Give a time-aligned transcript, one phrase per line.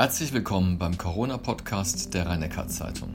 [0.00, 3.08] Herzlich willkommen beim Corona-Podcast der rhein zeitung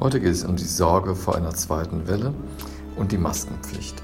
[0.00, 2.32] Heute geht es um die Sorge vor einer zweiten Welle
[2.96, 4.02] und die Maskenpflicht.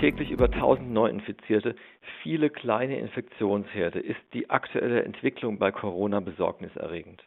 [0.00, 1.76] täglich über 1000 Neuinfizierte,
[2.22, 4.00] viele kleine Infektionsherde.
[4.00, 7.26] Ist die aktuelle Entwicklung bei Corona besorgniserregend?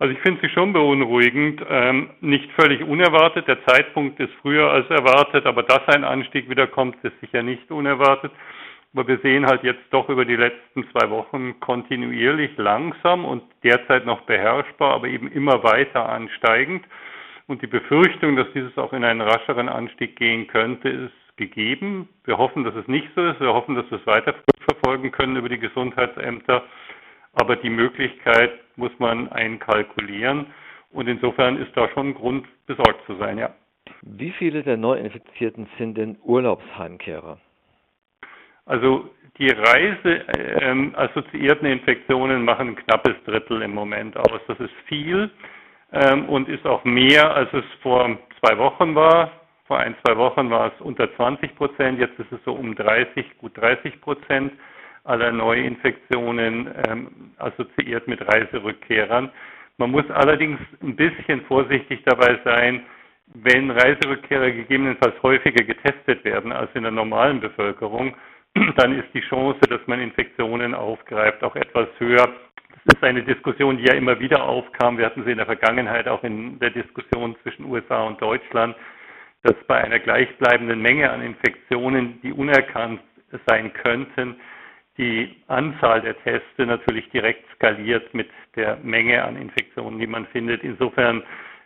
[0.00, 3.46] Also ich finde sie schon beunruhigend, ähm, nicht völlig unerwartet.
[3.46, 8.32] Der Zeitpunkt ist früher als erwartet, aber dass ein Anstieg wiederkommt, ist sicher nicht unerwartet.
[8.94, 14.06] Aber wir sehen halt jetzt doch über die letzten zwei Wochen kontinuierlich langsam und derzeit
[14.06, 16.82] noch beherrschbar, aber eben immer weiter ansteigend.
[17.46, 22.08] Und die Befürchtung, dass dieses auch in einen rascheren Anstieg gehen könnte, ist gegeben.
[22.24, 23.38] Wir hoffen, dass es nicht so ist.
[23.38, 26.62] Wir hoffen, dass wir es weiter verfolgen können über die Gesundheitsämter.
[27.32, 30.46] Aber die Möglichkeit muss man einkalkulieren.
[30.92, 33.54] Und insofern ist da schon Grund, besorgt zu sein, ja.
[34.02, 37.38] Wie viele der Neuinfizierten sind denn Urlaubsheimkehrer?
[38.66, 39.08] Also
[39.38, 44.40] die reiseassoziierten ähm, Infektionen machen ein knappes Drittel im Moment aus.
[44.46, 45.28] Das ist viel
[45.92, 49.32] ähm, und ist auch mehr, als es vor zwei Wochen war.
[49.66, 53.38] Vor ein, zwei Wochen war es unter 20 Prozent, jetzt ist es so um 30,
[53.38, 54.52] gut 30 Prozent
[55.04, 59.30] aller Neuinfektionen ähm, assoziiert mit Reiserückkehrern.
[59.78, 62.82] Man muss allerdings ein bisschen vorsichtig dabei sein,
[63.34, 68.14] wenn Reiserückkehrer gegebenenfalls häufiger getestet werden als in der normalen Bevölkerung,
[68.76, 72.28] dann ist die Chance, dass man Infektionen aufgreift, auch etwas höher.
[72.84, 74.98] Das ist eine Diskussion, die ja immer wieder aufkam.
[74.98, 78.74] Wir hatten sie in der Vergangenheit auch in der Diskussion zwischen USA und Deutschland
[79.42, 83.00] dass bei einer gleichbleibenden Menge an Infektionen, die unerkannt
[83.46, 84.36] sein könnten,
[85.00, 90.62] die Anzahl der Teste natürlich direkt skaliert mit der Menge an Infektionen, die man findet.
[90.62, 91.22] Insofern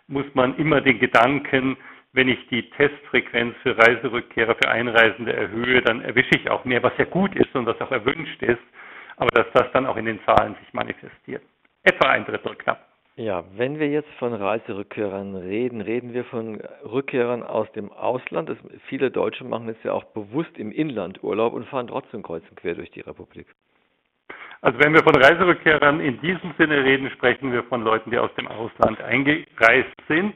[0.07, 1.77] muss man immer den Gedanken,
[2.13, 6.97] wenn ich die Testfrequenz für Reiserückkehrer, für Einreisende erhöhe, dann erwische ich auch mehr, was
[6.97, 8.63] ja gut ist und was auch erwünscht ist,
[9.17, 11.43] aber dass das dann auch in den Zahlen sich manifestiert.
[11.83, 12.94] Etwa ein Drittel knapp.
[13.17, 18.49] Ja, wenn wir jetzt von Reiserückkehrern reden, reden wir von Rückkehrern aus dem Ausland.
[18.49, 18.59] Das,
[18.89, 22.57] viele Deutsche machen es ja auch bewusst im Inland Urlaub und fahren trotzdem kreuz und
[22.57, 23.47] quer durch die Republik.
[24.63, 28.35] Also wenn wir von Reiserückkehrern in diesem Sinne reden, sprechen wir von Leuten, die aus
[28.35, 30.35] dem Ausland eingereist sind.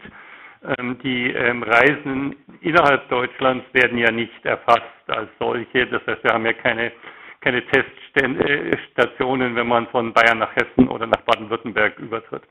[0.79, 5.89] Ähm, die ähm, Reisen innerhalb Deutschlands werden ja nicht erfasst als solche.
[5.89, 6.93] Das heißt, wir haben ja keine,
[7.41, 12.43] keine Teststationen, wenn man von Bayern nach Hessen oder nach Baden-Württemberg übertritt.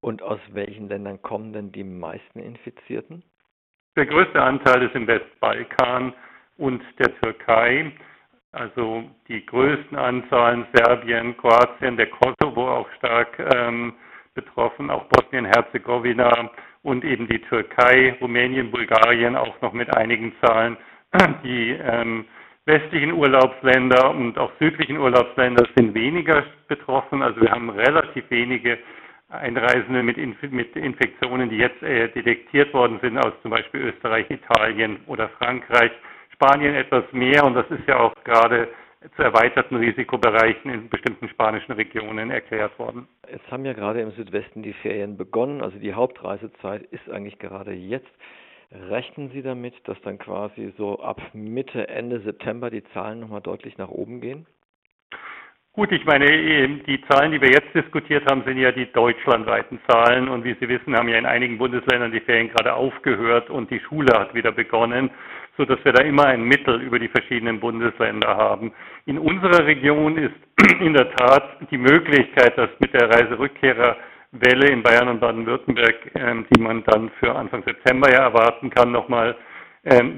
[0.00, 3.22] Und aus welchen Ländern kommen denn die meisten Infizierten?
[3.96, 6.12] Der größte Anteil ist im Westbalkan
[6.58, 7.92] und der Türkei.
[8.52, 13.94] Also die größten Anzahlen Serbien, Kroatien, der Kosovo auch stark ähm,
[14.34, 16.50] betroffen, auch Bosnien-Herzegowina
[16.82, 20.76] und eben die Türkei, Rumänien, Bulgarien auch noch mit einigen Zahlen.
[21.42, 22.26] Die ähm,
[22.64, 27.22] westlichen Urlaubsländer und auch südlichen Urlaubsländer sind weniger betroffen.
[27.22, 28.78] Also wir haben relativ wenige
[29.28, 34.30] Einreisende mit, Inf mit Infektionen, die jetzt äh, detektiert worden sind aus zum Beispiel Österreich,
[34.30, 35.90] Italien oder Frankreich.
[36.32, 38.68] Spanien etwas mehr und das ist ja auch gerade
[39.16, 43.08] zu erweiterten Risikobereichen in bestimmten spanischen Regionen erklärt worden.
[43.30, 47.72] Jetzt haben ja gerade im Südwesten die Ferien begonnen, also die Hauptreisezeit ist eigentlich gerade
[47.72, 48.10] jetzt.
[48.72, 53.78] Rechnen Sie damit, dass dann quasi so ab Mitte, Ende September die Zahlen nochmal deutlich
[53.78, 54.46] nach oben gehen?
[55.76, 59.78] Gut, ich meine, ähm, die Zahlen, die wir jetzt diskutiert haben, sind ja die deutschlandweiten
[59.86, 60.26] Zahlen.
[60.26, 63.80] Und wie Sie wissen, haben ja in einigen Bundesländern die Ferien gerade aufgehört und die
[63.80, 65.10] Schule hat wieder begonnen,
[65.58, 68.72] so dass wir da immer ein Mittel über die verschiedenen Bundesländer haben.
[69.04, 70.34] In unserer Region ist
[70.80, 76.62] in der Tat die Möglichkeit, dass mit der Reiserückkehrerwelle in Bayern und Baden-Württemberg, ähm, die
[76.62, 79.36] man dann für Anfang September ja erwarten kann, nochmal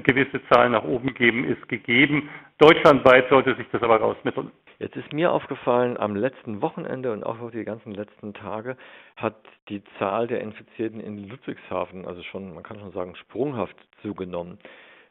[0.03, 2.29] gewisse Zahlen nach oben geben, ist gegeben.
[2.57, 4.51] Deutschlandweit sollte sich das aber rausmitteln.
[4.79, 8.77] Jetzt ist mir aufgefallen, am letzten Wochenende und auch die ganzen letzten Tage
[9.17, 9.35] hat
[9.67, 14.57] die Zahl der Infizierten in Ludwigshafen, also schon, man kann schon sagen, sprunghaft zugenommen.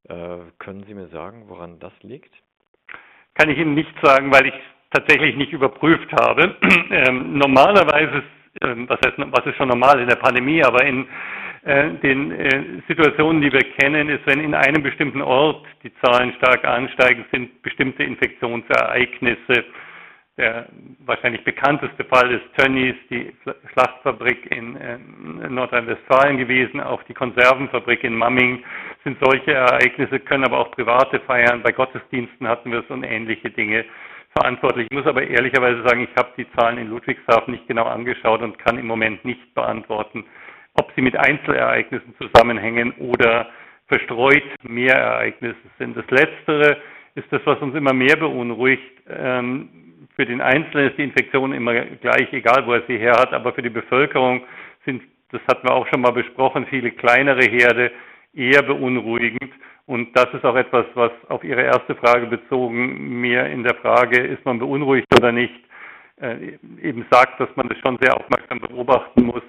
[0.08, 2.32] Äh, können Sie mir sagen, woran das liegt?
[3.34, 4.54] Kann ich Ihnen nicht sagen, weil ich
[4.90, 6.56] tatsächlich nicht überprüft habe.
[6.90, 8.22] Ähm, normalerweise,
[8.62, 11.06] ähm, was, heißt, was ist schon normal in der Pandemie, aber in
[11.68, 16.64] den äh, Situationen, die wir kennen, ist, wenn in einem bestimmten Ort die Zahlen stark
[16.64, 19.64] ansteigen, sind bestimmte Infektionsereignisse.
[20.38, 20.66] Der
[21.04, 23.34] wahrscheinlich bekannteste Fall ist Tönnies, die
[23.72, 24.98] Schlachtfabrik in äh,
[25.48, 28.64] Nordrhein-Westfalen gewesen, auch die Konservenfabrik in Mamming
[29.04, 31.62] sind solche Ereignisse, können aber auch private feiern.
[31.62, 33.84] Bei Gottesdiensten hatten wir so ähnliche Dinge
[34.34, 34.86] verantwortlich.
[34.90, 38.58] Ich muss aber ehrlicherweise sagen, ich habe die Zahlen in Ludwigshafen nicht genau angeschaut und
[38.58, 40.24] kann im Moment nicht beantworten,
[40.78, 43.48] ob sie mit Einzelereignissen zusammenhängen oder
[43.86, 45.96] verstreut mehr Ereignisse sind.
[45.96, 46.76] Das Letztere
[47.14, 49.02] ist das, was uns immer mehr beunruhigt.
[49.08, 49.68] Ähm,
[50.14, 53.52] für den Einzelnen ist die Infektion immer gleich, egal wo er sie her hat, aber
[53.52, 54.42] für die Bevölkerung
[54.84, 57.92] sind, das hatten wir auch schon mal besprochen, viele kleinere Herde
[58.34, 59.52] eher beunruhigend.
[59.86, 64.20] Und das ist auch etwas, was auf Ihre erste Frage bezogen mir in der Frage,
[64.20, 65.54] ist man beunruhigt oder nicht,
[66.20, 69.42] äh, eben sagt, dass man das schon sehr aufmerksam beobachten muss.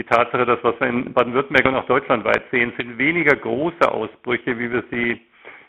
[0.00, 4.58] Die Tatsache, dass was wir in Baden-Württemberg und auch deutschlandweit sehen, sind weniger große Ausbrüche,
[4.58, 5.20] wie wir sie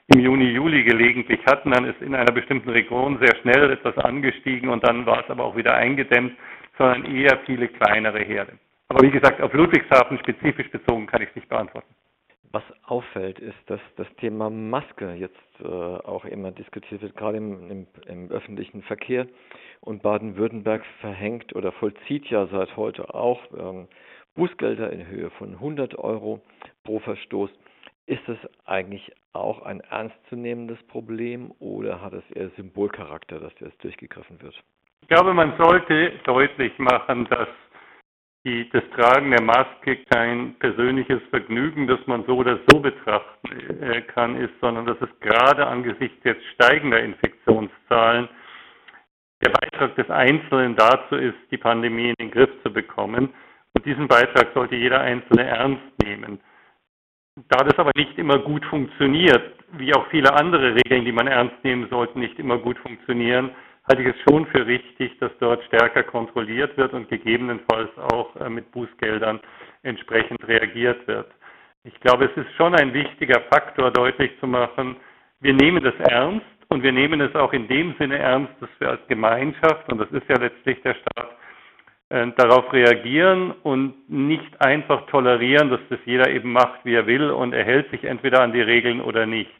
[0.07, 1.71] im Juni, Juli gelegentlich hatten.
[1.71, 5.43] Dann ist in einer bestimmten Region sehr schnell etwas angestiegen und dann war es aber
[5.43, 6.31] auch wieder eingedämmt,
[6.77, 8.53] sondern eher viele kleinere Herde.
[8.87, 11.93] Aber wie gesagt, auf Ludwigshafen spezifisch bezogen kann ich es nicht beantworten.
[12.53, 17.69] Was auffällt, ist, dass das Thema Maske jetzt äh, auch immer diskutiert wird, gerade im,
[17.69, 19.27] im, im öffentlichen Verkehr.
[19.81, 23.87] Und Baden-Württemberg verhängt oder vollzieht ja seit heute auch ähm,
[24.35, 26.41] Bußgelder in Höhe von 100 Euro
[26.83, 27.49] pro Verstoß.
[28.05, 34.41] Ist es eigentlich auch ein ernstzunehmendes Problem oder hat es eher Symbolcharakter, dass jetzt durchgegriffen
[34.41, 34.61] wird?
[35.01, 37.47] Ich glaube, man sollte deutlich machen, dass
[38.43, 44.01] die, das Tragen der Maske kein persönliches Vergnügen, das man so oder so betrachten äh,
[44.01, 48.27] kann, ist, sondern dass es gerade angesichts jetzt steigender Infektionszahlen
[49.43, 53.29] der Beitrag des Einzelnen dazu ist, die Pandemie in den Griff zu bekommen.
[53.73, 56.39] Und diesen Beitrag sollte jeder Einzelne ernst nehmen.
[57.47, 61.63] Da das aber nicht immer gut funktioniert, wie auch viele andere Regeln, die man ernst
[61.63, 63.51] nehmen sollte, nicht immer gut funktionieren,
[63.87, 68.49] halte ich es schon für richtig, dass dort stärker kontrolliert wird und gegebenenfalls auch äh,
[68.49, 69.39] mit Bußgeldern
[69.83, 71.31] entsprechend reagiert wird.
[71.83, 74.97] Ich glaube, es ist schon ein wichtiger Faktor, deutlich zu machen,
[75.39, 78.89] wir nehmen das ernst und wir nehmen es auch in dem Sinne ernst, dass wir
[78.89, 81.37] als Gemeinschaft, und das ist ja letztlich der Staat,
[82.11, 87.53] darauf reagieren und nicht einfach tolerieren, dass das jeder eben macht, wie er will und
[87.53, 89.51] er hält sich entweder an die Regeln oder nicht.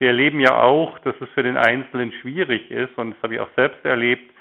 [0.00, 3.40] Wir erleben ja auch, dass es für den Einzelnen schwierig ist, und das habe ich
[3.40, 4.32] auch selbst erlebt,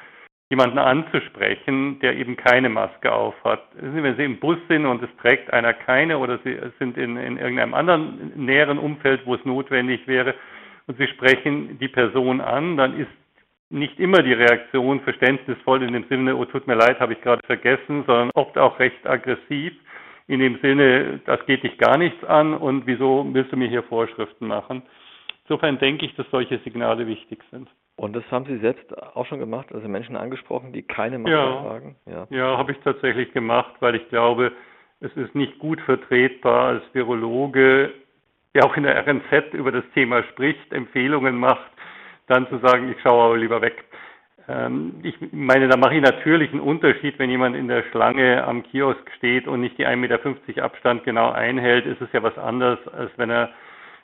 [0.49, 3.61] jemanden anzusprechen, der eben keine Maske aufhat.
[3.75, 7.37] Wenn Sie im Bus sind und es trägt einer keine oder Sie sind in, in
[7.37, 10.33] irgendeinem anderen näheren Umfeld, wo es notwendig wäre,
[10.87, 13.09] und Sie sprechen die Person an, dann ist
[13.73, 17.41] nicht immer die Reaktion verständnisvoll in dem Sinne, oh tut mir leid, habe ich gerade
[17.45, 19.73] vergessen, sondern oft auch recht aggressiv
[20.27, 23.83] in dem Sinne, das geht dich gar nichts an und wieso willst du mir hier
[23.83, 24.83] Vorschriften machen?
[25.43, 27.69] Insofern denke ich, dass solche Signale wichtig sind.
[27.95, 31.61] Und das haben Sie selbst auch schon gemacht, also Menschen angesprochen, die keine Maske ja,
[31.61, 31.95] tragen?
[32.05, 34.51] Ja, ja habe ich tatsächlich gemacht, weil ich glaube,
[35.01, 37.91] es ist nicht gut vertretbar als Virologe,
[38.55, 41.72] der auch in der RNZ über das Thema spricht, Empfehlungen macht,
[42.27, 43.83] dann zu sagen, ich schaue aber lieber weg.
[44.47, 48.63] Ähm, ich meine, da mache ich natürlich einen Unterschied, wenn jemand in der Schlange am
[48.63, 52.79] Kiosk steht und nicht die 1,50 Meter Abstand genau einhält, ist es ja was anderes,
[52.89, 53.49] als wenn er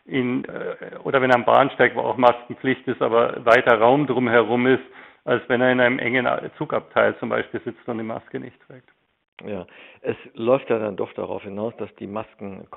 [0.06, 4.68] in, äh, oder wenn er am Bahnsteig, wo auch Maskenpflicht ist, aber weiter Raum drumherum
[4.68, 4.83] ist,
[5.25, 6.27] als wenn er in einem engen
[6.57, 8.89] Zugabteil zum Beispiel sitzt und die Maske nicht trägt.
[9.45, 9.68] Ja,
[10.01, 12.68] es läuft ja dann doch darauf hinaus, dass die, Masken,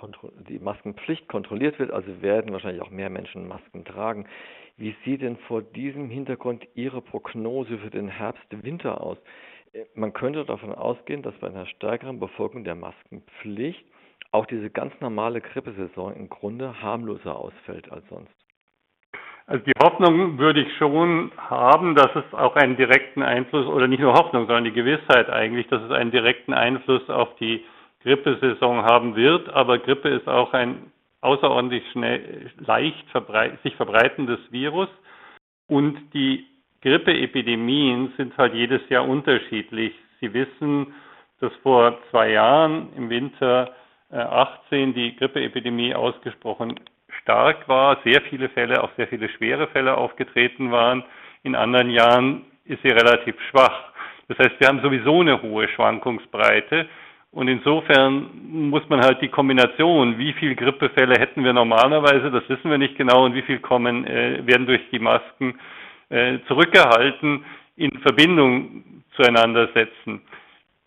[0.48, 4.26] die Maskenpflicht kontrolliert wird, also werden wahrscheinlich auch mehr Menschen Masken tragen.
[4.76, 9.18] Wie sieht denn vor diesem Hintergrund Ihre Prognose für den Herbst-Winter aus?
[9.72, 13.84] Äh, man könnte davon ausgehen, dass bei einer stärkeren Befolgung der Maskenpflicht
[14.30, 18.41] auch diese ganz normale Grippesaison im Grunde harmloser ausfällt als sonst.
[19.46, 24.00] Also die Hoffnung würde ich schon haben, dass es auch einen direkten Einfluss, oder nicht
[24.00, 27.64] nur Hoffnung, sondern die Gewissheit eigentlich, dass es einen direkten Einfluss auf die
[28.02, 29.48] Grippesaison haben wird.
[29.50, 34.88] Aber Grippe ist auch ein außerordentlich schnell, leicht verbreit, sich verbreitendes Virus.
[35.68, 36.46] Und die
[36.82, 39.94] Grippeepidemien sind halt jedes Jahr unterschiedlich.
[40.20, 40.94] Sie wissen,
[41.40, 43.74] dass vor zwei Jahren im Winter
[44.10, 46.78] 18 äh, die Grippeepidemie ausgesprochen
[47.22, 51.04] stark war, sehr viele Fälle, auch sehr viele schwere Fälle aufgetreten waren.
[51.42, 53.92] In anderen Jahren ist sie relativ schwach.
[54.28, 56.86] Das heißt, wir haben sowieso eine hohe Schwankungsbreite.
[57.32, 62.70] Und insofern muss man halt die Kombination, wie viele Grippefälle hätten wir normalerweise, das wissen
[62.70, 65.58] wir nicht genau, und wie viel kommen, äh, werden durch die Masken
[66.10, 67.44] äh, zurückgehalten,
[67.76, 70.20] in Verbindung zueinander setzen.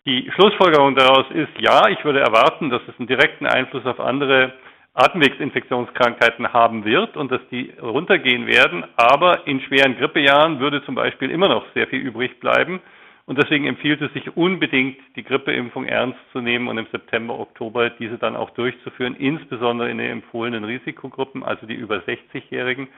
[0.06, 4.52] Die Schlussfolgerung daraus ist, ja, ich würde erwarten, dass es einen direkten Einfluss auf andere
[4.96, 8.84] Atemwegsinfektionskrankheiten haben wird und dass die runtergehen werden.
[8.96, 12.80] Aber in schweren Grippejahren würde zum Beispiel immer noch sehr viel übrig bleiben.
[13.26, 17.90] Und deswegen empfiehlt es sich unbedingt, die Grippeimpfung ernst zu nehmen und im September, Oktober
[17.90, 22.88] diese dann auch durchzuführen, insbesondere in den empfohlenen Risikogruppen, also die über 60-Jährigen,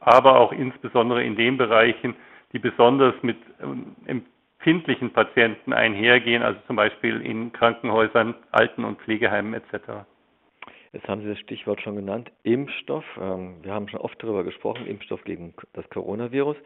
[0.00, 2.16] aber auch insbesondere in den Bereichen,
[2.54, 9.52] die besonders mit ähm, empfindlichen Patienten einhergehen, also zum Beispiel in Krankenhäusern, Alten- und Pflegeheimen
[9.52, 10.06] etc.
[10.96, 13.04] Jetzt haben Sie das Stichwort schon genannt, Impfstoff.
[13.20, 16.56] Ähm, wir haben schon oft darüber gesprochen, Impfstoff gegen das Coronavirus.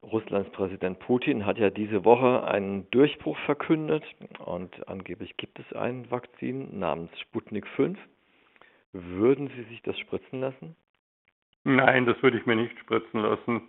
[0.00, 4.04] Russlands Präsident Putin hat ja diese Woche einen Durchbruch verkündet
[4.44, 7.98] und angeblich gibt es ein Vakzin namens Sputnik 5.
[8.92, 10.76] Würden Sie sich das spritzen lassen?
[11.64, 13.62] Nein, das würde ich mir nicht spritzen lassen.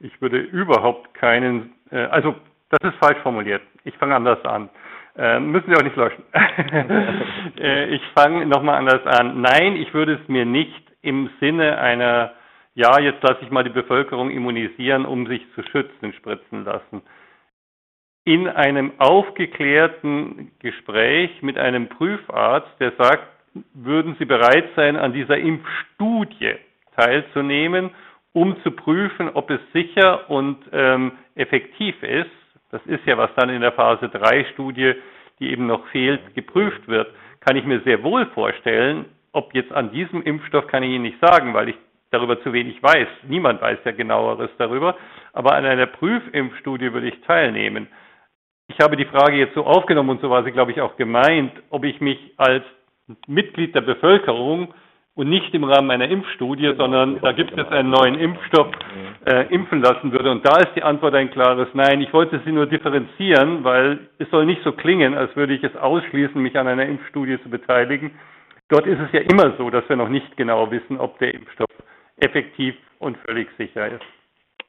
[0.00, 2.34] Ich würde überhaupt keinen, äh, also
[2.70, 3.60] das ist falsch formuliert.
[3.84, 4.70] Ich fange anders an.
[5.16, 6.24] Äh, müssen Sie auch nicht löschen.
[7.58, 9.40] äh, ich fange nochmal anders an.
[9.40, 12.32] Nein, ich würde es mir nicht im Sinne einer,
[12.74, 17.02] ja, jetzt lasse ich mal die Bevölkerung immunisieren, um sich zu schützen, spritzen lassen.
[18.24, 23.28] In einem aufgeklärten Gespräch mit einem Prüfarzt, der sagt,
[23.74, 26.54] würden Sie bereit sein, an dieser Impfstudie
[26.96, 27.90] teilzunehmen,
[28.32, 32.30] um zu prüfen, ob es sicher und ähm, effektiv ist.
[32.74, 34.94] Das ist ja, was dann in der Phase 3 Studie,
[35.38, 37.06] die eben noch fehlt, geprüft wird.
[37.38, 41.20] Kann ich mir sehr wohl vorstellen, ob jetzt an diesem Impfstoff kann ich Ihnen nicht
[41.20, 41.76] sagen, weil ich
[42.10, 43.06] darüber zu wenig weiß.
[43.28, 44.96] Niemand weiß ja genaueres darüber.
[45.32, 47.86] Aber an einer Prüfimpfstudie würde ich teilnehmen.
[48.66, 51.52] Ich habe die Frage jetzt so aufgenommen und so war sie, glaube ich, auch gemeint,
[51.70, 52.64] ob ich mich als
[53.28, 54.74] Mitglied der Bevölkerung
[55.14, 58.68] und nicht im Rahmen einer Impfstudie, sondern da gibt es einen neuen Impfstoff,
[59.26, 60.30] äh, impfen lassen würde.
[60.30, 62.00] Und da ist die Antwort ein klares Nein.
[62.00, 65.76] Ich wollte sie nur differenzieren, weil es soll nicht so klingen, als würde ich es
[65.76, 68.10] ausschließen, mich an einer Impfstudie zu beteiligen.
[68.68, 71.70] Dort ist es ja immer so, dass wir noch nicht genau wissen, ob der Impfstoff
[72.16, 74.04] effektiv und völlig sicher ist.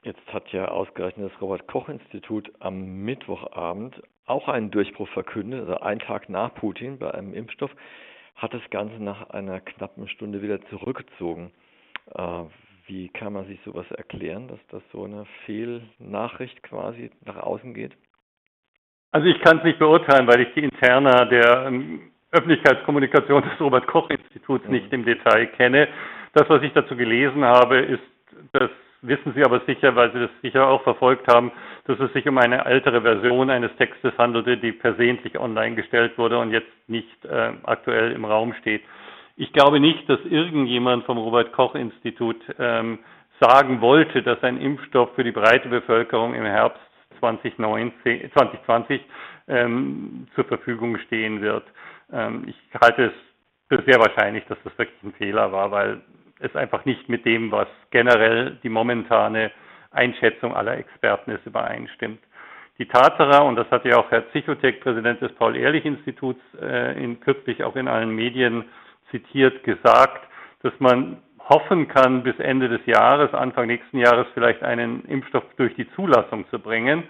[0.04, 5.80] Jetzt hat ja ausgerechnet das Robert Koch Institut am Mittwochabend auch einen Durchbruch verkündet, also
[5.80, 7.72] einen Tag nach Putin bei einem Impfstoff
[8.36, 11.52] hat das Ganze nach einer knappen Stunde wieder zurückgezogen.
[12.14, 12.44] Äh,
[12.88, 17.94] wie kann man sich sowas erklären, dass das so eine Fehlnachricht quasi nach außen geht?
[19.12, 23.88] Also ich kann es nicht beurteilen, weil ich die Interna der ähm, Öffentlichkeitskommunikation des Robert
[23.88, 24.72] Koch Instituts mhm.
[24.72, 25.88] nicht im Detail kenne.
[26.34, 28.04] Das, was ich dazu gelesen habe, ist,
[28.52, 28.70] dass
[29.08, 31.52] wissen Sie aber sicher, weil Sie das sicher auch verfolgt haben,
[31.86, 36.40] dass es sich um eine ältere Version eines Textes handelte, die versehentlich online gestellt wurde
[36.40, 38.84] und jetzt nicht äh, aktuell im Raum steht.
[39.38, 43.00] Ich glaube nicht, dass irgendjemand vom Robert Koch Institut ähm,
[43.40, 46.82] sagen wollte, dass ein Impfstoff für die breite Bevölkerung im Herbst
[47.20, 49.02] 2019, 2020
[49.48, 51.66] ähm, zur Verfügung stehen wird.
[52.12, 53.14] Ähm, ich halte es
[53.68, 56.02] für sehr wahrscheinlich, dass das wirklich ein Fehler war, weil
[56.40, 59.52] es einfach nicht mit dem, was generell die momentane
[59.92, 62.20] Einschätzung aller Experten ist, übereinstimmt.
[62.78, 67.64] Die Tatsache, und das hat ja auch Herr Zichotek, Präsident des Paul-Ehrlich-Instituts, äh, in, kürzlich
[67.64, 68.66] auch in allen Medien
[69.12, 70.28] zitiert, gesagt,
[70.62, 75.74] dass man hoffen kann, bis Ende des Jahres, Anfang nächsten Jahres vielleicht einen Impfstoff durch
[75.76, 77.04] die Zulassung zu bringen.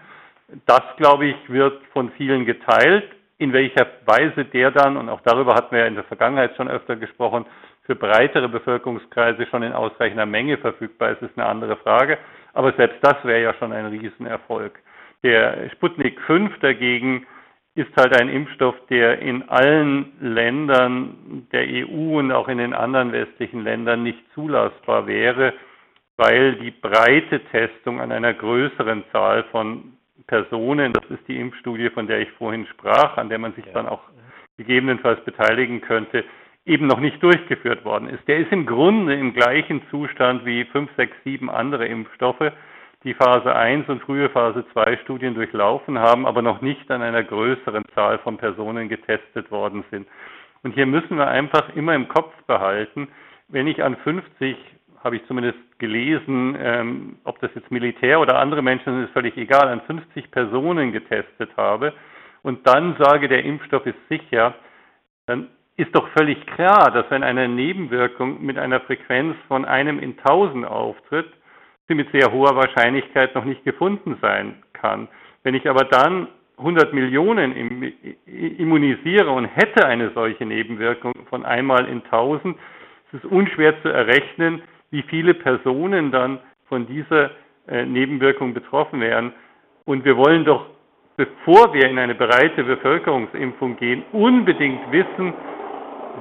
[0.68, 3.06] Das, glaube ich, wird von vielen geteilt.
[3.38, 6.70] In welcher Weise der dann, und auch darüber hatten wir ja in der Vergangenheit schon
[6.70, 7.46] öfter gesprochen,
[7.86, 12.18] für breitere Bevölkerungskreise schon in ausreichender Menge verfügbar ist, ist eine andere Frage.
[12.54, 14.80] Aber selbst das wäre ja schon ein Riesenerfolg.
[15.24, 17.26] Der Sputnik 5 dagegen
[17.76, 23.12] ist halt ein Impfstoff, der in allen Ländern der EU und auch in den anderen
[23.12, 25.54] westlichen Ländern nicht zulassbar wäre,
[26.18, 32.08] weil die breite Testung an einer größeren Zahl von Personen, das ist die Impfstudie, von
[32.08, 34.02] der ich vorhin sprach, an der man sich dann auch
[34.58, 36.24] gegebenenfalls beteiligen könnte,
[36.66, 38.28] eben noch nicht durchgeführt worden ist.
[38.28, 42.52] Der ist im Grunde im gleichen Zustand wie 5, 6, 7 andere Impfstoffe,
[43.04, 47.24] die Phase 1 und frühe Phase 2 Studien durchlaufen haben, aber noch nicht an einer
[47.24, 50.08] größeren Zahl von Personen getestet worden sind.
[50.64, 53.08] Und hier müssen wir einfach immer im Kopf behalten,
[53.48, 54.58] wenn ich an 50,
[55.04, 59.38] habe ich zumindest gelesen, ähm, ob das jetzt Militär oder andere Menschen sind, ist völlig
[59.38, 61.94] egal, an 50 Personen getestet habe
[62.42, 64.56] und dann sage, der Impfstoff ist sicher,
[65.28, 70.18] dann ist doch völlig klar, dass wenn eine Nebenwirkung mit einer Frequenz von einem in
[70.18, 71.28] tausend auftritt,
[71.88, 75.08] sie mit sehr hoher Wahrscheinlichkeit noch nicht gefunden sein kann.
[75.44, 76.28] Wenn ich aber dann
[76.58, 77.52] 100 Millionen
[78.26, 82.58] immunisiere und hätte eine solche Nebenwirkung von einmal in 1000,
[83.12, 86.40] ist es unschwer zu errechnen, wie viele Personen dann
[86.70, 87.32] von dieser
[87.68, 89.34] äh, Nebenwirkung betroffen wären.
[89.84, 90.68] Und wir wollen doch,
[91.18, 95.34] bevor wir in eine breite Bevölkerungsimpfung gehen, unbedingt wissen,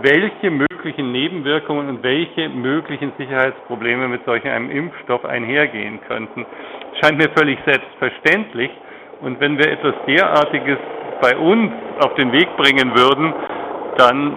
[0.02, 6.46] welche möglichen Nebenwirkungen und welche möglichen Sicherheitsprobleme mit solch einem Impfstoff einhergehen könnten.
[7.00, 8.70] Scheint mir völlig selbstverständlich.
[9.20, 10.78] Und wenn wir etwas derartiges
[11.20, 13.32] bei uns auf den Weg bringen würden,
[13.96, 14.36] dann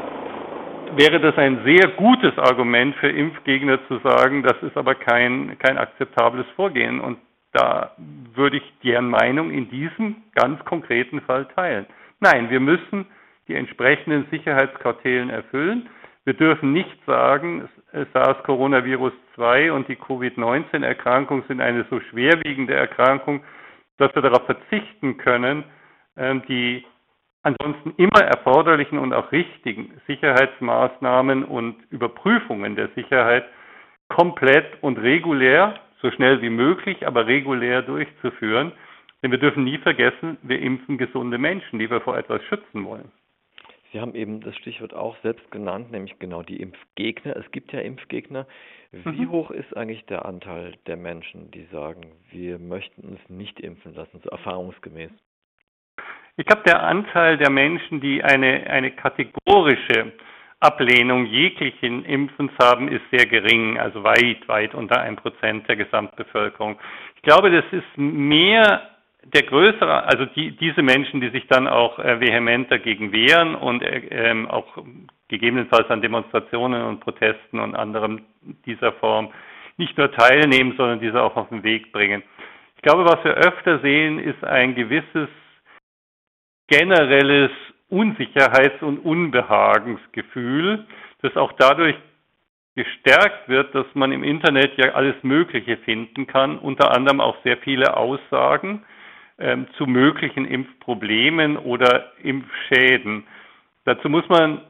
[0.95, 5.77] wäre das ein sehr gutes Argument für Impfgegner zu sagen, das ist aber kein, kein
[5.77, 7.01] akzeptables Vorgehen.
[7.01, 7.17] Und
[7.51, 7.91] da
[8.33, 11.85] würde ich deren Meinung in diesem ganz konkreten Fall teilen.
[12.19, 13.05] Nein, wir müssen
[13.47, 15.89] die entsprechenden Sicherheitskartellen erfüllen.
[16.25, 17.69] Wir dürfen nicht sagen,
[18.13, 23.43] SARS-Coronavirus 2 und die Covid-19-Erkrankung sind eine so schwerwiegende Erkrankung,
[23.97, 25.63] dass wir darauf verzichten können,
[26.17, 26.83] ähm, die
[27.43, 33.45] ansonsten immer erforderlichen und auch richtigen Sicherheitsmaßnahmen und Überprüfungen der Sicherheit
[34.09, 38.73] komplett und regulär, so schnell wie möglich, aber regulär durchzuführen.
[39.23, 43.11] Denn wir dürfen nie vergessen, wir impfen gesunde Menschen, die wir vor etwas schützen wollen.
[43.97, 47.35] Sie haben eben das Stichwort auch selbst genannt, nämlich genau die Impfgegner.
[47.35, 48.45] Es gibt ja Impfgegner.
[48.91, 49.31] Wie mhm.
[49.31, 54.19] hoch ist eigentlich der Anteil der Menschen, die sagen, wir möchten uns nicht impfen lassen,
[54.23, 55.09] so erfahrungsgemäß?
[56.35, 60.13] Ich glaube, der Anteil der Menschen, die eine, eine kategorische
[60.59, 66.77] Ablehnung jeglichen Impfens haben, ist sehr gering, also weit, weit unter ein Prozent der Gesamtbevölkerung.
[67.15, 68.91] Ich glaube, das ist mehr
[69.33, 73.81] der größere, also die, diese Menschen, die sich dann auch äh, vehement dagegen wehren und
[73.83, 74.77] äh, ähm, auch
[75.27, 78.21] gegebenenfalls an Demonstrationen und Protesten und anderem
[78.65, 79.31] dieser Form
[79.77, 82.23] nicht nur teilnehmen, sondern diese auch auf den Weg bringen.
[82.77, 85.29] Ich glaube, was wir öfter sehen, ist ein gewisses
[86.67, 87.51] generelles
[87.89, 90.85] Unsicherheits- und Unbehagensgefühl,
[91.21, 91.95] das auch dadurch
[92.75, 97.57] gestärkt wird, dass man im Internet ja alles Mögliche finden kann, unter anderem auch sehr
[97.57, 98.83] viele Aussagen
[99.39, 103.25] ähm, zu möglichen Impfproblemen oder Impfschäden.
[103.85, 104.61] Dazu muss man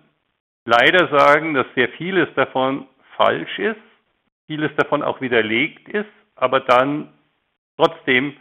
[0.65, 3.79] leider sagen, dass sehr vieles davon falsch ist,
[4.47, 7.09] vieles davon auch widerlegt ist, aber dann
[7.77, 8.33] trotzdem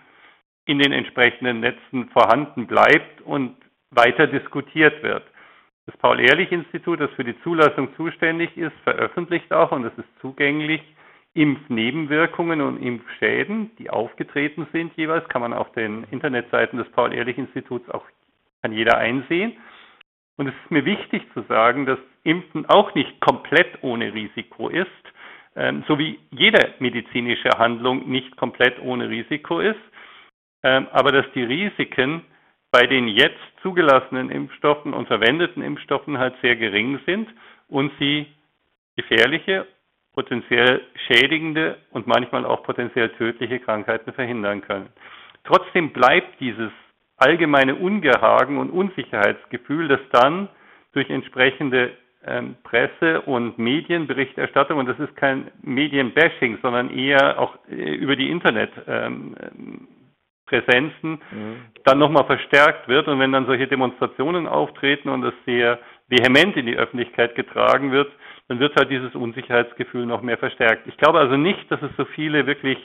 [0.64, 3.56] in den entsprechenden Netzen vorhanden bleibt und
[3.90, 5.23] weiter diskutiert wird.
[5.87, 10.83] Das Paul-Ehrlich-Institut, das für die Zulassung zuständig ist, veröffentlicht auch, und es ist zugänglich,
[11.37, 18.05] Impfnebenwirkungen und Impfschäden, die aufgetreten sind jeweils, kann man auf den Internetseiten des Paul-Ehrlich-Instituts auch,
[18.62, 19.52] kann jeder einsehen.
[20.37, 24.87] Und es ist mir wichtig zu sagen, dass Impfen auch nicht komplett ohne Risiko ist,
[25.55, 29.81] ähm, so wie jede medizinische Handlung nicht komplett ohne Risiko ist,
[30.62, 32.22] ähm, aber dass die Risiken
[32.70, 37.29] bei den jetzt zugelassenen Impfstoffen und verwendeten Impfstoffen halt sehr gering sind
[37.68, 38.27] und sie
[38.96, 39.66] gefährliche,
[40.16, 44.88] potenziell schädigende und manchmal auch potenziell tödliche Krankheiten verhindern können.
[45.44, 46.72] Trotzdem bleibt dieses
[47.18, 50.48] allgemeine Ungehagen und Unsicherheitsgefühl, das dann
[50.92, 51.92] durch entsprechende
[52.26, 58.31] ähm, Presse- und Medienberichterstattung, und das ist kein Medienbashing, sondern eher auch äh, über die
[58.31, 59.61] Internetpräsenzen,
[60.48, 61.57] ähm, mhm.
[61.85, 63.07] dann nochmal verstärkt wird.
[63.07, 68.11] Und wenn dann solche Demonstrationen auftreten und es sehr vehement in die Öffentlichkeit getragen wird,
[68.48, 70.87] dann wird halt dieses Unsicherheitsgefühl noch mehr verstärkt.
[70.87, 72.78] Ich glaube also nicht, dass es so viele wirklich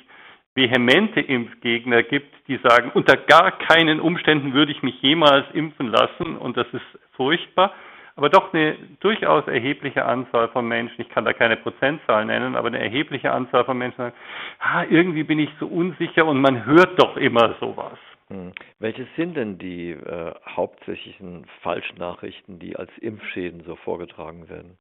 [0.53, 6.37] vehemente Impfgegner gibt, die sagen, unter gar keinen Umständen würde ich mich jemals impfen lassen
[6.37, 7.73] und das ist furchtbar.
[8.17, 12.67] Aber doch eine durchaus erhebliche Anzahl von Menschen, ich kann da keine Prozentzahl nennen, aber
[12.67, 14.15] eine erhebliche Anzahl von Menschen sagen,
[14.59, 17.97] ah, irgendwie bin ich so unsicher und man hört doch immer sowas.
[18.27, 18.51] Hm.
[18.79, 24.77] Welche sind denn die äh, hauptsächlichen Falschnachrichten, die als Impfschäden so vorgetragen werden?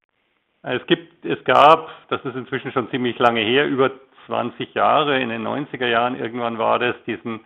[0.62, 3.90] Es gibt, es gab, das ist inzwischen schon ziemlich lange her, über
[4.26, 7.40] 20 Jahre, in den 90er Jahren irgendwann war das, diesen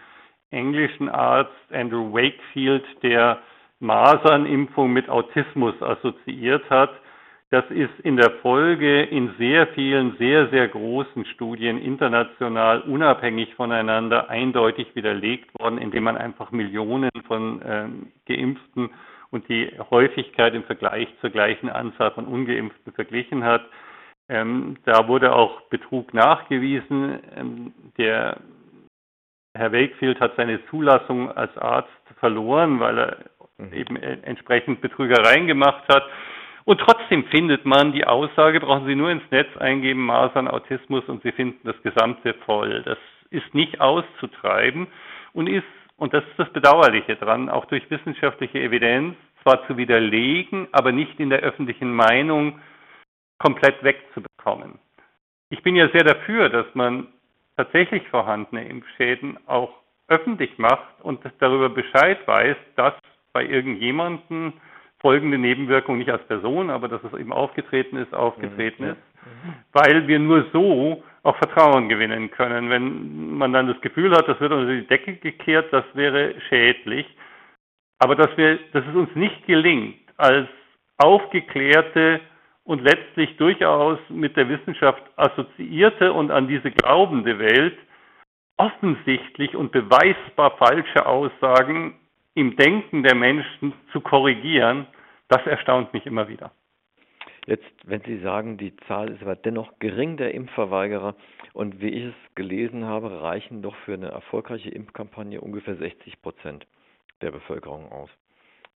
[0.51, 3.39] englischen Arzt Andrew Wakefield, der
[3.81, 6.91] Masernimpfung mit Autismus assoziiert hat.
[7.51, 14.29] Das ist in der Folge in sehr vielen, sehr, sehr großen Studien international unabhängig voneinander
[14.29, 18.91] eindeutig widerlegt worden, indem man einfach Millionen von ähm, Geimpften
[19.35, 23.67] und die Häufigkeit im Vergleich zur gleichen Anzahl von Ungeimpften verglichen hat.
[24.29, 27.19] Ähm, da wurde auch Betrug nachgewiesen.
[27.37, 28.39] Ähm, der
[29.57, 33.17] Herr Wakefield hat seine Zulassung als Arzt verloren, weil er
[33.59, 33.73] mhm.
[33.73, 36.05] eben entsprechend Betrügereien gemacht hat.
[36.65, 41.23] Und trotzdem findet man die Aussage, brauchen Sie nur ins Netz eingeben, Masern, Autismus und
[41.23, 42.83] Sie finden das Gesamte voll.
[42.85, 42.99] Das
[43.31, 44.87] ist nicht auszutreiben
[45.35, 45.65] und ist,
[45.97, 51.21] und das ist das Bedauerliche dran, auch durch wissenschaftliche Evidenz zwar zu widerlegen, aber nicht
[51.21, 52.61] in der öffentlichen Meinung
[53.39, 54.79] komplett wegzubekommen.
[55.51, 57.09] Ich bin ja sehr dafür, dass man
[57.57, 59.73] tatsächlich vorhandene Impfschäden auch
[60.09, 62.95] öffentlich macht und darüber Bescheid weiß, dass
[63.33, 64.55] bei irgendjemandem
[64.99, 68.91] folgende Nebenwirkung nicht als Person, aber dass es eben aufgetreten ist, aufgetreten mhm.
[68.91, 68.99] ist,
[69.73, 72.71] weil wir nur so auch Vertrauen gewinnen können.
[72.71, 77.07] Wenn man dann das Gefühl hat, das wird unter die Decke gekehrt, das wäre schädlich.
[77.99, 80.49] Aber dass, wir, dass es uns nicht gelingt, als
[80.99, 82.21] aufgeklärte
[82.65, 87.77] und letztlich durchaus mit der Wissenschaft assoziierte und an diese glaubende Welt
[88.57, 91.99] offensichtlich und beweisbar falsche Aussagen
[92.35, 94.87] im Denken der Menschen zu korrigieren,
[95.29, 96.53] das erstaunt mich immer wieder.
[97.47, 101.15] Jetzt, wenn Sie sagen, die Zahl ist aber dennoch gering der Impfverweigerer
[101.53, 106.67] und wie ich es gelesen habe, reichen doch für eine erfolgreiche Impfkampagne ungefähr 60 Prozent
[107.21, 108.11] der Bevölkerung aus.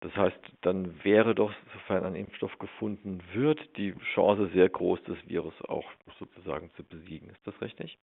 [0.00, 5.16] Das heißt, dann wäre doch, sofern ein Impfstoff gefunden wird, die Chance sehr groß, das
[5.26, 5.86] Virus auch
[6.18, 7.30] sozusagen zu besiegen.
[7.30, 7.98] Ist das richtig?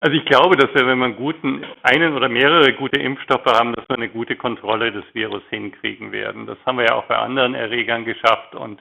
[0.00, 3.88] Also ich glaube, dass wir, wenn wir guten, einen oder mehrere gute Impfstoffe haben, dass
[3.88, 6.46] wir eine gute Kontrolle des Virus hinkriegen werden.
[6.46, 8.80] Das haben wir ja auch bei anderen Erregern geschafft und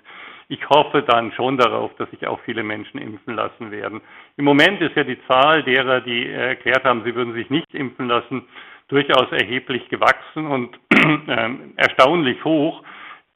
[0.49, 4.01] ich hoffe dann schon darauf, dass sich auch viele Menschen impfen lassen werden.
[4.38, 8.07] Im Moment ist ja die Zahl derer, die erklärt haben, sie würden sich nicht impfen
[8.07, 8.47] lassen,
[8.88, 10.79] durchaus erheblich gewachsen und
[11.27, 12.83] äh, erstaunlich hoch.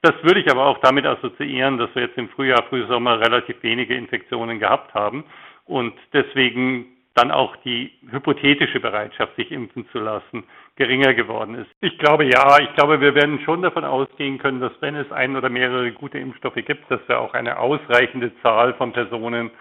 [0.02, 3.95] Das würde ich aber auch damit assoziieren, dass wir jetzt im Frühjahr, Frühsommer relativ wenige
[3.95, 5.26] Infektionen gehabt haben
[5.65, 10.45] und deswegen dann auch die hypothetische Bereitschaft, sich impfen zu lassen,
[10.82, 11.70] geringer geworden ist.
[11.82, 15.36] Ich glaube ja, ich glaube, wir werden schon davon ausgehen können, dass wenn es ein
[15.36, 19.52] oder mehrere gute Impfstoffe gibt, dass wir auch eine ausreichende Zahl von Personen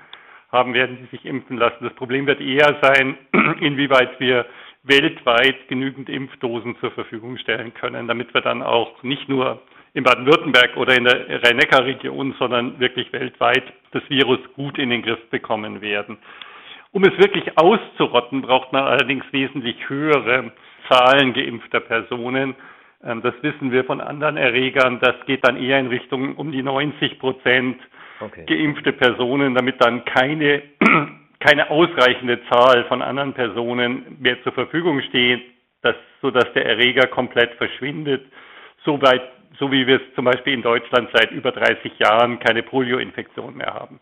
[0.51, 1.85] haben werden, die sich impfen lassen.
[1.85, 3.19] Das Problem wird eher sein,
[3.61, 4.47] inwieweit wir
[4.85, 9.61] weltweit genügend Impfdosen zur Verfügung stellen können, damit wir dann auch nicht nur
[9.93, 15.21] in Baden-Württemberg oder in der Rhein-Neckar-Region, sondern wirklich weltweit das Virus gut in den Griff
[15.29, 16.17] bekommen werden.
[16.93, 20.53] Um es wirklich auszurotten, braucht man allerdings wesentlich höhere
[20.89, 22.55] Zahlen geimpfter Personen.
[23.05, 25.01] Ähm, das wissen wir von anderen Erregern.
[25.01, 27.81] Das geht dann eher in Richtung um die 90 Prozent
[28.21, 28.45] okay.
[28.47, 30.63] geimpfte Personen, damit dann keine,
[31.41, 35.43] keine ausreichende Zahl von anderen Personen mehr zur Verfügung steht,
[35.83, 38.27] dass, sodass der Erreger komplett verschwindet.
[38.85, 39.23] Soweit,
[39.59, 43.75] so wie wir es zum Beispiel in Deutschland seit über 30 Jahren keine Polioinfektion mehr
[43.75, 44.01] haben.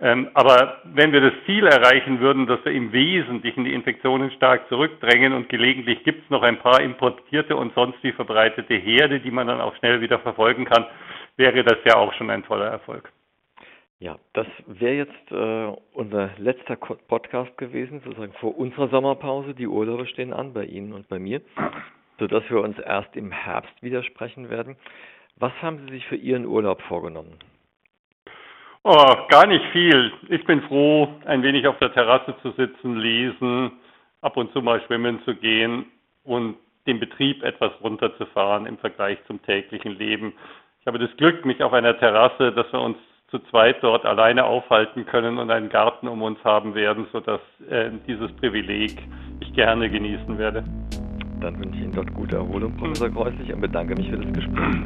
[0.00, 4.68] Ähm, aber wenn wir das Ziel erreichen würden, dass wir im Wesentlichen die Infektionen stark
[4.68, 9.30] zurückdrängen und gelegentlich gibt es noch ein paar importierte und sonst wie verbreitete Herde, die
[9.30, 10.86] man dann auch schnell wieder verfolgen kann,
[11.36, 13.12] wäre das ja auch schon ein toller Erfolg.
[14.00, 19.54] Ja, das wäre jetzt äh, unser letzter Podcast gewesen, sozusagen vor unserer Sommerpause.
[19.54, 21.40] Die Urlaube stehen an bei Ihnen und bei mir,
[22.18, 24.76] sodass wir uns erst im Herbst widersprechen werden.
[25.36, 27.38] Was haben Sie sich für Ihren Urlaub vorgenommen?
[28.86, 30.12] Oh, gar nicht viel.
[30.28, 33.72] Ich bin froh, ein wenig auf der Terrasse zu sitzen, lesen,
[34.20, 35.86] ab und zu mal schwimmen zu gehen
[36.22, 40.34] und den Betrieb etwas runterzufahren im Vergleich zum täglichen Leben.
[40.80, 44.44] Ich habe das Glück, mich auf einer Terrasse, dass wir uns zu zweit dort alleine
[44.44, 49.02] aufhalten können und einen Garten um uns haben werden, sodass äh, dieses Privileg
[49.40, 50.62] ich gerne genießen werde.
[51.40, 54.76] Dann wünsche ich Ihnen dort gute Erholung, Professor Kreuzlich, und bedanke mich für das Gespräch.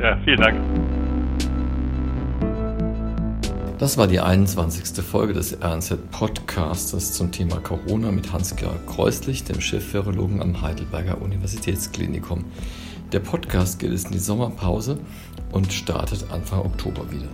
[0.00, 1.01] Ja, vielen Dank.
[3.82, 5.04] Das war die 21.
[5.04, 12.44] Folge des RNZ Podcastes zum Thema Corona mit Hans-Georg Kreuslich, dem Chef-Virologen am Heidelberger Universitätsklinikum.
[13.10, 15.00] Der Podcast geht es in die Sommerpause
[15.50, 17.26] und startet Anfang Oktober wieder.